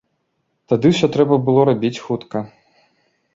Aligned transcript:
Тады 0.71 0.91
ўсё 0.93 1.09
трэба 1.17 1.39
было 1.49 1.67
рабіць 1.69 2.01
хутка. 2.07 2.43